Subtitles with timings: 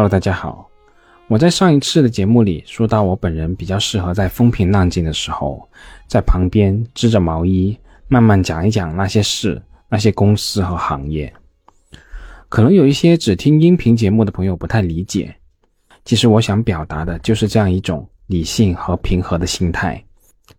[0.00, 0.66] Hello，大家好。
[1.28, 5.68] 我在上一次的节目里说到，我本人比较适合在风平浪静的时候，
[6.06, 7.78] 在旁边织着毛衣，
[8.08, 9.60] 慢慢讲一讲那些事、
[9.90, 11.30] 那些公司和行业。
[12.48, 15.36] 可能有一些只听音频节目的朋友不太理解，
[16.06, 20.02] 其实我想表达的就是这样一种理性和平和的心态，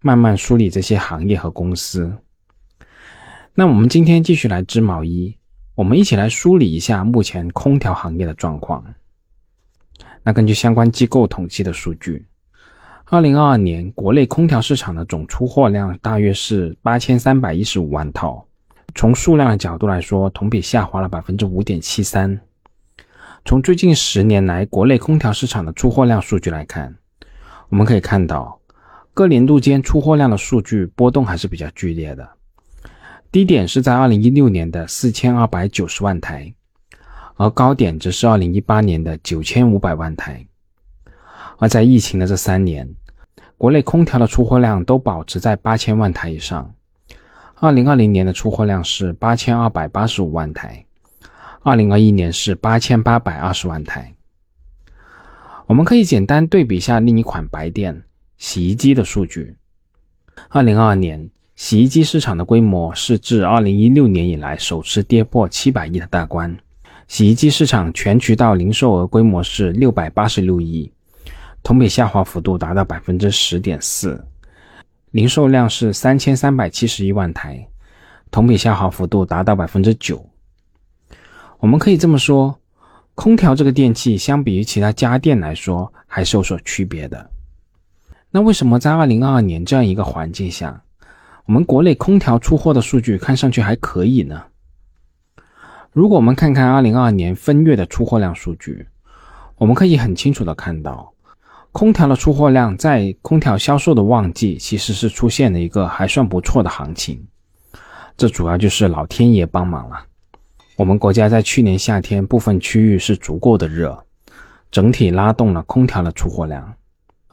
[0.01, 2.15] 慢慢梳理这些行业和公司。
[3.55, 5.35] 那我们今天继续来织毛衣，
[5.73, 8.85] 我们一起来梳理一下目前空调行业的状况。
[10.23, 12.25] 那根据相关机构统计的数据，
[13.05, 18.45] 二零二二年国内空调市场的总出货量大约是八千三百一十五万套。
[18.93, 22.39] 从数量的角度来说，同比下滑了百分之五点七三。
[23.45, 26.95] 从最近十年来国内空调市场的出货量数据来看，
[27.69, 28.59] 我们可以看到
[29.13, 32.29] 各年度间出货量的数据波动还是比较剧烈的。
[33.31, 36.53] 低点是在二零一六年的四千二百九十万台，
[37.41, 40.45] 而高点则是二零一八年的九千五百万台。
[41.57, 42.87] 而在疫情的这三年，
[43.57, 46.71] 国内空调的出货量都保持在八千万台以上。
[47.55, 50.85] 二零二零年的出货量是八千二百八十五万台，
[51.63, 54.13] 二零二一年是八千八百二十万台。
[55.65, 58.03] 我们可以简单对比一下另一款白电
[58.37, 59.55] 洗衣机的数据。
[60.49, 66.55] 二零二二年，洗衣机市场的规模是自二零一六年以来首次跌破七百亿的大关。
[67.11, 70.89] 洗衣机市场全渠道零售额规模是六百八十六亿，
[71.61, 74.25] 同比下滑幅度达到百分之十点四。
[75.11, 77.67] 零售量是三千三百七十一万台，
[78.31, 80.25] 同比下滑幅度达到百分之九。
[81.59, 82.57] 我们可以这么说，
[83.13, 87.29] 空调这个电器相比于其他家电来说，还是有所区别的。
[88.29, 90.81] 那为什么在二零二二年这样一个环境下，
[91.43, 94.41] 我们国内空调出货的数据看上去还可以呢？
[95.93, 98.87] 如果我们看看二零二二年分月的出货量数据，
[99.57, 101.13] 我们可以很清楚的看到。
[101.73, 107.21] 空调的出货量在空调销售的旺季，其实是出现了一个还算不错的行情。
[108.15, 110.05] 这主要就是老天爷帮忙了。
[110.77, 114.01] 我们国家在去年夏天部分区域是足够的热，
[114.71, 116.73] 整体拉动了空调的出货量。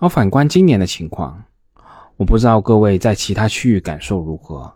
[0.00, 1.44] 而反观今年的情况，
[2.16, 4.72] 我不知道各位在其他区域感受如何，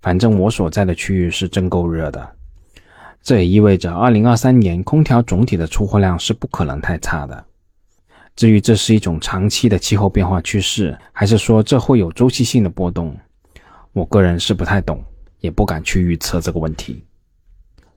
[0.00, 2.35] 反正我所在的区域是真够热的。
[3.26, 7.44] 这也意味着2023年空调总体的出货量是不可能太差的。
[8.36, 13.18] 至于这是一种长期的气候变化趋势，还是说这会有周期性的波动，
[13.92, 15.02] 我个人是不太懂，
[15.40, 17.04] 也不敢去预测这个问题。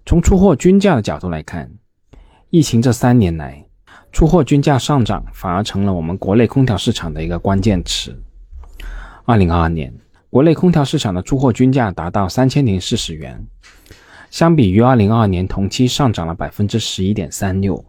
[0.04, 1.70] 从出货均价的角度来看，
[2.50, 3.64] 疫情这三年来，
[4.12, 8.20] 出货均价上涨反而成了我们国内空调市场的一个关键词。
[9.26, 9.94] 二零二二年，
[10.32, 13.46] 国内空调市场的出货均价达到三千零四十元，
[14.30, 17.84] 相比于二零二二年同期上涨了百分之十一点三六。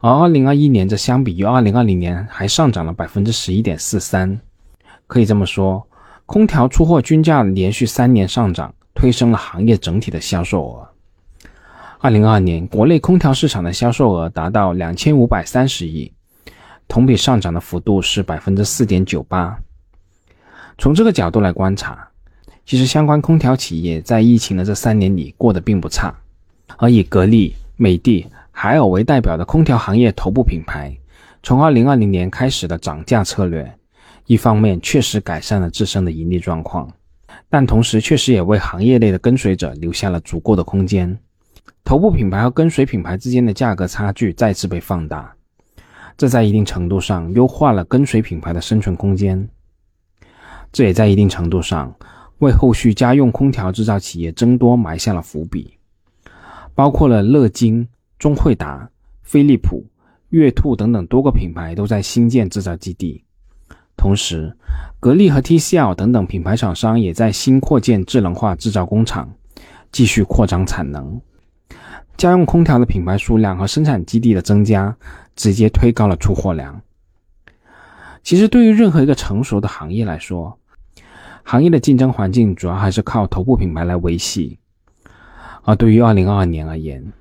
[0.00, 4.38] 而二零二一年，则相比于二零二零年还上涨了百分之十一点四三，
[5.06, 5.86] 可以这么说，
[6.26, 10.88] 空调出货均价连续三年上涨，推升了行业整体的销售额。
[12.00, 16.12] 二零二二年，国内空调市场的销售额达到两千五百三十亿，
[16.86, 19.58] 同比上涨的幅度是百分之四点九八。
[20.76, 22.08] 从这个角度来观察，
[22.66, 26.14] 其实相关空调企业在疫情的这三年里过得并不差，
[26.78, 28.26] 而以格力、美的。
[28.56, 30.96] 海尔为代表的空调行业头部品牌，
[31.42, 33.68] 从二零二零年开始的涨价策略，
[34.26, 36.88] 一方面确实改善了自身的盈利状况，
[37.50, 41.18] 但同时确实也为行业内的跟随者留下了足够的空间。
[41.82, 45.34] 头部品牌和跟随品牌之间的价格差距再次被放大，
[46.16, 49.48] 这在一定程度上优化了跟随品牌的生存空间，
[50.72, 51.92] 这也在一定程度上
[52.38, 55.76] 为后续家用空调制造企业增多埋下了伏笔，
[56.74, 57.86] 包括了乐金。
[58.16, 58.88] 中惠达、
[59.22, 59.84] 飞利浦、
[60.30, 63.22] 月兔等等多个品牌都在新建制造基地，
[63.98, 64.56] 同时，
[64.98, 69.28] 格力和 TCL 等等品牌厂商也在新扩建智能化制造工厂，
[69.92, 71.20] 继续扩张产能。
[72.16, 74.96] 家用空调的品牌数量和生产基地的增加，
[75.36, 76.80] 直接推高了出货量。
[78.22, 80.56] 其实，对于任何一个成熟的行业来说，
[81.44, 84.58] 行业的竞争环境主要还是靠头部品牌来维系。
[85.62, 87.12] 而对于2022年而言，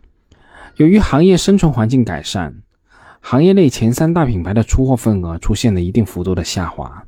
[0.77, 2.63] 由于行业生存环境改善，
[3.19, 7.05] 行业内前三大品牌的出货份额出现了一定幅度的下滑，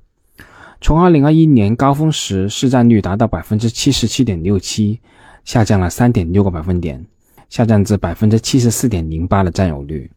[0.79, 4.99] 从2021年高峰时市占率达到百分之七十七点六七，
[5.43, 7.05] 下降了三点六个百分点，
[7.49, 10.11] 下降至百分之七十四点零八的占有率。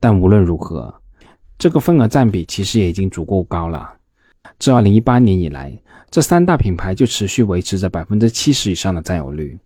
[0.00, 0.94] 但无论如何，
[1.58, 3.92] 这个份额占比其实也已经足够高了。
[4.60, 5.72] 自2018年以来，
[6.10, 9.58] 这三大品牌就持续维持着百分之七十以上的占有率，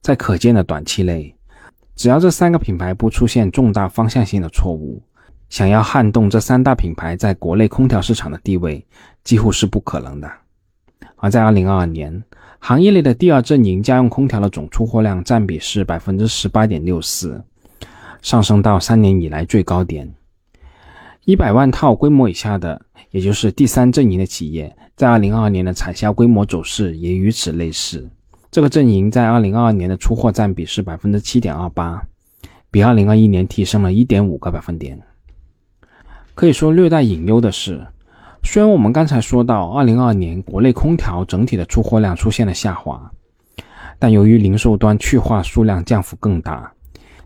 [0.00, 1.34] 在可见的短期内。
[1.96, 5.02] 只要这三个品牌不出现重大方向性的错误，
[5.48, 8.86] 想要撼动这三大品牌在国内空调市场的地位，
[9.24, 10.30] 几乎是不可能的。
[11.16, 12.22] 而在2022年，
[12.60, 17.42] 行业内的第二阵营家用空调的总出货量占比是百分之十八点六四，
[18.22, 20.14] 上升到三年以来最高点。
[21.26, 22.80] 一百万套规模以下的，
[23.10, 28.08] 也就是第三阵营的企业，在2022年的产销规模走势也与此类似。
[28.48, 32.00] 这个阵营在2022年的出货占比是百分之七点二八，
[32.70, 35.02] 比2021年提升了一点五个百分点。
[36.36, 37.84] 可以说略带隐忧的是，
[38.44, 43.10] 虽然我们刚才说到2022年国内空调整体的出货量出现了下滑，
[43.98, 46.72] 但由于零售端去化数量降幅更大，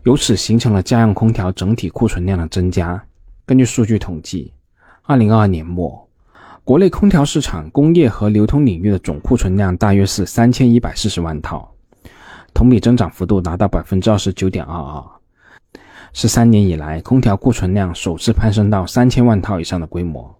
[0.05, 2.99] 由此形成了家用空调整体库存量的增加。
[3.51, 4.53] 根据数据统计
[5.07, 6.07] ，2022年末。
[6.63, 11.69] 国内空调市场工业和流通领域的总库存量大约是三千一百四十万套，
[12.53, 15.03] 同比增长幅度达到百分之二十九点二二，
[16.13, 20.33] 是三年以来空调库存量首次攀升到三千万套以上的规模。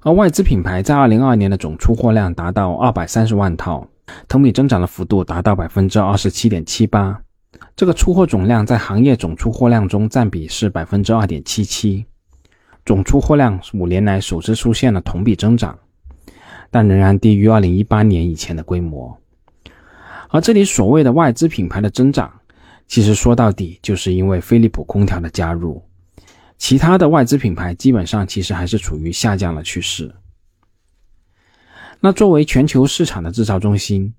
[0.00, 3.88] 而外资品牌在二零二二年的总出货量达到二百三十万套，
[4.28, 7.18] 同比增长的幅度达到百分之二十七点七八，
[7.74, 12.04] 这个出货总量在行业总出货量中占比是百分之二点七七。
[12.90, 15.78] 总出货量五年来首次出现了同比增长，
[16.72, 19.16] 但仍然低于二零一八年以前的规模。
[20.28, 22.28] 而这里所谓的外资品牌的增长，
[22.88, 25.80] 其实说到底就是因为飞利浦空调的加入，
[26.58, 30.12] 其他的外资品牌基本上其实还是处于下降的趋势。
[32.00, 34.12] 那作为全球市场的制造中心，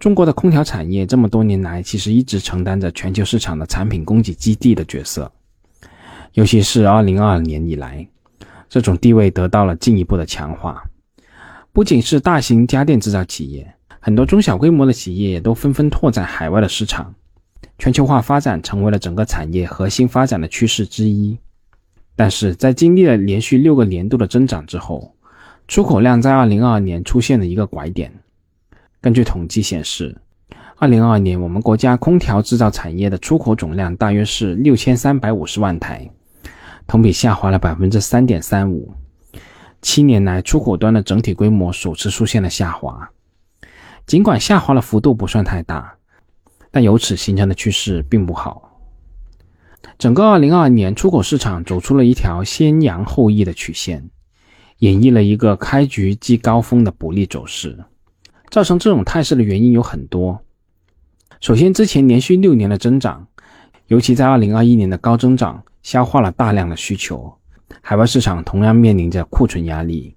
[0.00, 5.30] 中国的空调产业这么多年来其实一直承担着全球市场的产品供给基地的角色。
[6.34, 8.06] 尤其是二零二二年以来，
[8.68, 10.84] 这种地位得到了进一步的强化。
[11.72, 17.14] 不仅是大型家电制造企业，很多中小规模的企业也都纷纷拓展海外的市场。
[17.78, 21.38] 全球化发展成为了整个产业核心发展的趋势之一。
[22.14, 25.14] 但是在经历了连续六个年度的增长之后，
[25.66, 28.12] 出口量在二零二二年出现了一个拐点。
[29.00, 30.14] 根据统计显示，
[30.76, 36.10] 二零二二年我们国家空调制造产业的出口总量大约是六千三百五十万台。
[36.90, 38.92] 同比下滑了百分之三点三五，
[39.80, 43.12] 七年来出口端的整体规模首次出现了下滑。
[44.06, 45.94] 尽管下滑的幅度不算太大，
[46.72, 48.76] 但由此形成的趋势并不好。
[49.98, 54.10] 整个二零二二年出口市场走出了一条先扬后抑的曲线，
[54.78, 57.78] 演绎了一个开局即高峰的不利走势。
[58.50, 60.40] 造成这种态势的原因有很多。
[61.40, 63.28] 首先，之前连续六年的增长，
[63.86, 65.62] 尤其在二零二一年的高增长。
[65.82, 67.32] 消化了大量的需求，
[67.80, 70.16] 海外市场同样面临着库存压力。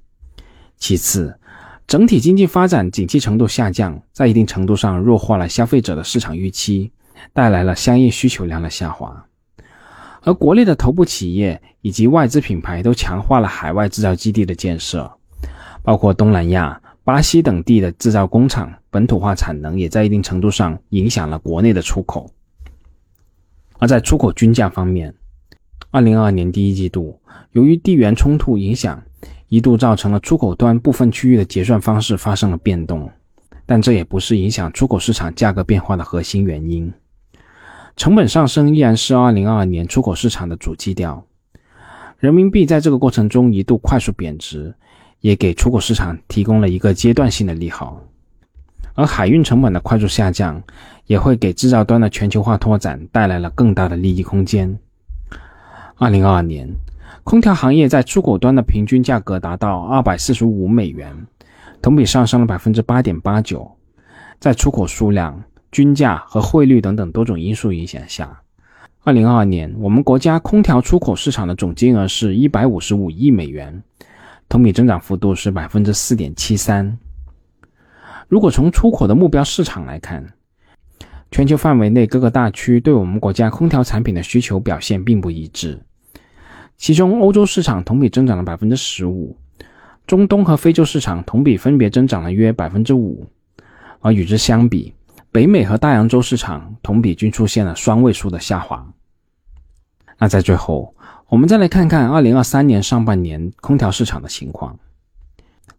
[0.77, 1.39] 其次，
[1.87, 6.91] 整体经济发展景气程度下降，在一定程度上弱化了消费者的市场预期，
[7.31, 9.25] 带来了相应需求量的下滑。
[10.21, 15.11] 而国内的头部企业以及外资品牌都强化了海外制造基地的建设，
[15.81, 22.29] 包括东南亚、巴西等地的制造工厂本土化产能，也在一定程度上影响了国内的出口。
[23.79, 25.13] 而在出口均价方面，
[25.93, 27.19] 二零二二年第一季度，
[27.51, 28.99] 由于地缘冲突影响，
[29.47, 33.07] 一度造成了出口端部分区域的结算方式发生了变动，
[33.67, 36.91] 但这也不是影响出口市场价格变化的核心原因。
[37.95, 41.23] 成本上升依然是二零二二年出口市场的主基调。
[42.17, 44.73] 人民币在这个过程中一度快速贬值，
[45.19, 48.01] 也给出口市场提供了一个阶段性的利好。
[48.95, 50.59] 而海运成本的快速下降，
[51.05, 54.75] 也会给制造端的全球化拓展带来了更大的利益空间。
[55.95, 56.67] 二零二二年，
[57.23, 61.15] 空调行业在出口端的平均价格达到二百四十五美元，
[61.81, 63.69] 同比上升了百分之八点八九。
[64.39, 68.41] 在出口数量、均价和汇率等等多种因素影响下，
[69.03, 73.81] 二零二二年我们国家空调出口市场的总金额是一百五十五亿美元，
[74.49, 76.97] 同比增长幅度是百分之四点七三。
[78.27, 80.25] 如果从出口的目标市场来看，
[81.33, 85.81] 全球范围内各个大区对我们国家空调产品的需求表现并不一致。
[86.77, 89.35] 其中，欧洲市场同比增长了百分之十五，
[90.05, 93.25] 中东和非洲市场同比分别增长了约百分之五，
[93.99, 94.93] 而与之相比，
[95.31, 98.87] 北美和大洋洲市场同比均出现了双位数的下滑。
[100.19, 100.95] 那在最后，
[101.29, 104.77] 我们再来看看二零二三年上半年空调市场的情况。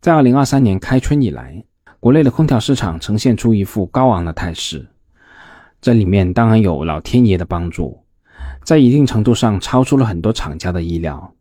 [0.01, 1.63] 在二零二三年开春以来，
[2.01, 4.85] 国内的空调市场呈现出一副高昂的态势。
[5.85, 8.03] 这里面当然有老天爷的帮助，
[8.65, 11.35] 在一定程度上超出了很多厂家的意料。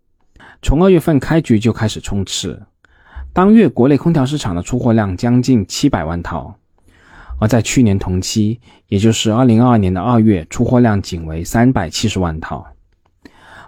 [0.62, 2.62] 从二月份开局就开始冲刺，
[3.32, 6.54] 当月国内空调市场的出货量将近七百万套，
[7.40, 8.60] 而在去年同期，
[8.90, 12.68] 也就是二零二二年的二月，出货量仅为三百七十万套。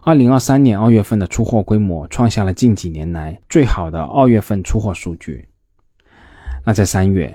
[0.02, 5.48] 二零二三年二月份的出货规模创下了近几年来最好的二月份出货数据。
[6.66, 7.34] 那在三月，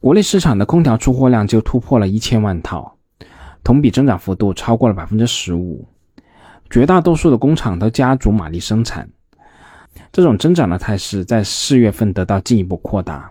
[0.00, 2.96] 国内市场的空调出货量就突破了一千万套，
[3.62, 5.86] 同比增长幅度超过了百分之十五。
[6.70, 9.06] 绝大多数的工厂都加足马力生产，
[10.10, 13.30] 这种增长的态势在四月份得到进一步扩大。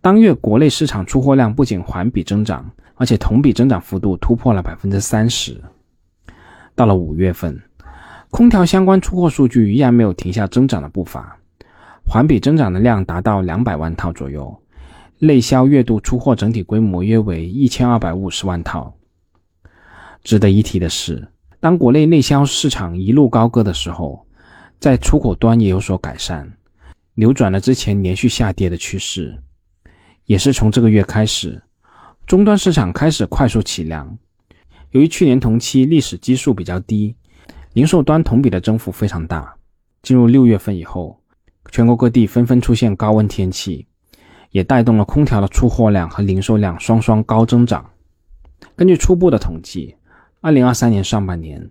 [0.00, 5.60] 当月国内市场出货量不仅环比增长，而且同比增长幅度突破了百分之三十。
[6.74, 7.60] 到了五月份。
[8.30, 11.36] 空调相关出货数据依然没有停下增长的步伐，
[12.02, 14.58] 环比增长的量达到两百万套左右，
[15.24, 18.92] 内销月度出货整体规模约为一千二百五十万套。
[20.24, 21.28] 值得一提的是，
[21.60, 24.26] 当国内内销市场一路高歌的时候，
[24.80, 26.52] 在出口端也有所改善，
[27.14, 29.40] 扭转了之前连续下跌的趋势。
[30.24, 31.62] 也是从这个月开始，
[32.26, 34.18] 终端市场开始快速起量，
[34.90, 37.14] 由于去年同期历史基数比较低。
[37.74, 39.54] 零售端同比的增幅非常大。
[40.02, 41.22] 进入六月份以后，
[41.70, 43.86] 全国各地纷纷出现高温天气，
[44.52, 47.84] 也带动了空调的出货量和零售量双双高增长。
[48.76, 49.96] 根据初步的统计，
[50.40, 51.68] 二零二三年上半年，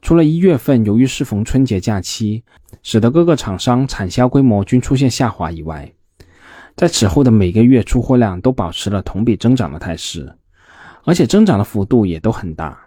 [0.00, 2.42] 除了一月份由于适逢春节假期，
[2.82, 5.92] 使得各个厂商产销规模均出现下滑以外，
[6.74, 10.34] 在此后的每个月出货量都保持了同比增长的态势，
[11.04, 12.78] 而且增长的幅度也都很大。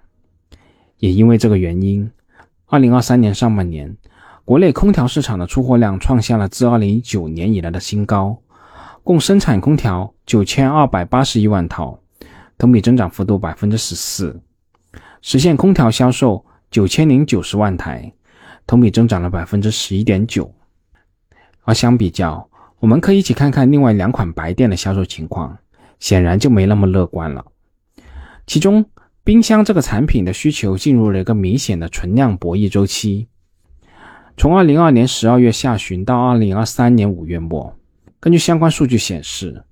[0.98, 2.10] 也因为这个原因。
[2.68, 3.96] 二零二三年上半年，
[4.44, 8.42] 国内空调市场的出货量创下了自二零一九年以来的新高，
[9.06, 12.00] 共生产空调九千二百八十一万套，
[12.58, 14.42] 同比增长幅度百分之十四，
[15.22, 18.12] 实现空调销售九千零九十万台，
[18.66, 20.52] 同比增长了百分之十一点九。
[21.66, 25.56] 而相比较，我们可以一起看看另外两款白电的销售情况，
[26.00, 27.46] 显然就没那么乐观了。
[28.48, 28.84] 其中，
[29.24, 33.28] 冰箱这个产品的需求进入了一个明显的存量博弈周期。
[34.36, 37.76] 从二零二年十二月下旬到二零二三年五月末，
[38.26, 39.64] 根据相关数据显示，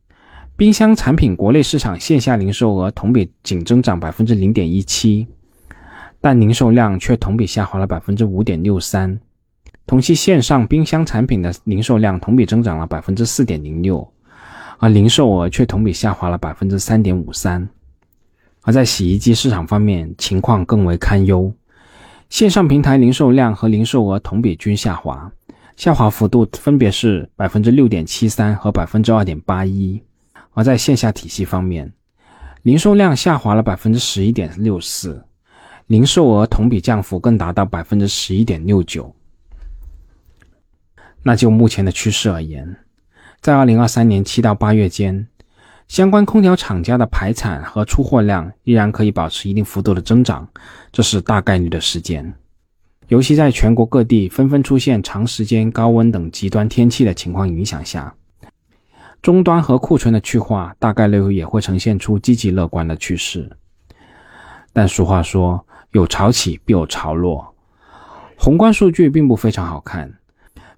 [0.56, 5.28] 冰箱产品国内市场线下零售额同比仅增长百分之零点一七，
[6.22, 9.20] 但零售量却同比下滑了百分之五点六三。
[9.88, 14.08] 同期线上冰箱产品的零售量同比增长了百分之四点零六，
[14.78, 17.68] 而零售额却同比下滑了百分之三点五三。
[18.62, 21.52] 而在洗衣机市场方面，情况更为堪忧，
[22.30, 25.32] 线上平台零售量和零售额同比均下滑，
[25.76, 30.02] 下滑幅度分别是百分之六点七三和百分之二点八一。
[30.52, 31.92] 而在线下体系方面，
[32.62, 35.26] 零售量下滑了百分之十一点六四，
[35.88, 39.16] 零售额同比降幅更达到百分之十一点六九。
[41.24, 42.78] 那就目前的趋势而言，
[43.42, 45.28] 在二零二三年七到八月间。
[45.90, 50.48] 相关空调厂家的排产和出货量依然可以保持一定幅度的增长，
[50.92, 52.34] 这是大概率的事件。
[53.14, 58.12] 尤其在全国各地纷纷出现长时间高温等极端天气的情况影响下，
[59.22, 63.48] 终端和库存的去化大概率也会呈现出积极乐观的趋势。
[64.74, 67.54] 但俗话说，有潮起必有潮落，
[68.36, 70.12] 宏观数据并不非常好看。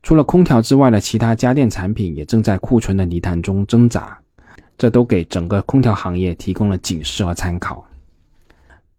[0.03, 4.19] 除了空调之外的其他家电产品也正在库存的泥潭中挣扎。
[4.77, 7.87] 这都给整个空调行业提供了警示和参考。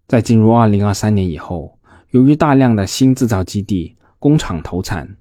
[0.08, 1.75] 在进入二零二三年以后，
[2.16, 5.16] 由于大量的新制造基地、工厂投产，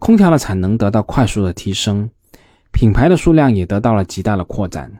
[0.00, 2.10] 空调的产能得到快速的提升，
[2.72, 4.90] 品牌的数量也得到了极大的扩展。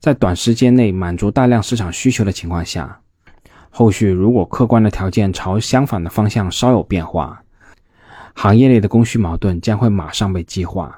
[0.00, 3.00] 在短时间内满足大量市场需求的情况下，
[3.70, 7.44] 后续如果客观的条件朝相反的方向稍有变化，
[8.34, 10.96] 行业内的供需矛盾将会马上被激化。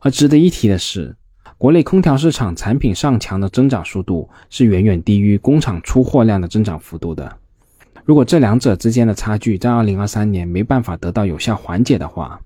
[0.00, 1.14] 而值得一提的是。
[1.58, 7.38] 国内空调市场产品上墙的增长速度是远远低于工厂出货量的增长幅度的。
[8.06, 12.40] 如果这两者之间的差距在2023年没办法得到有效缓解的话，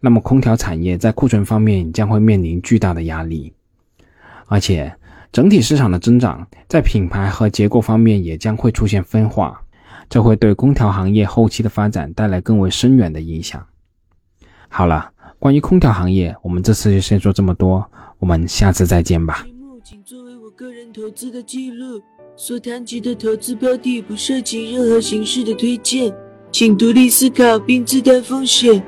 [0.00, 3.52] 那么空调产业在库存方面将会面临巨大的压力，
[4.46, 4.90] 而且
[5.30, 9.60] 整体市场的增长在品牌和结构方面也将会出现分化，
[10.08, 13.62] 这会对空调行业后期的发展带来更为深远的影响。
[14.70, 17.86] 好了，关于空调行业，我们这次就先说这么多。
[18.18, 19.42] 我们下次再见吧。
[19.44, 22.00] 节目仅作为我个人投资的记录，
[22.34, 26.12] 所谈及的投资标的不涉及任何形式的推荐，
[26.50, 28.82] 请独立思考并自担风险。